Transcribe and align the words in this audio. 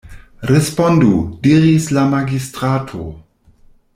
Respondu, 0.51 1.09
diris 1.43 1.91
la 1.97 2.07
magistrato. 2.15 3.05